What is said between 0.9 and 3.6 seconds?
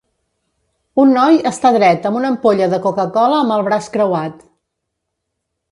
Un noi està dret amb una ampolla de Coca-Cola amb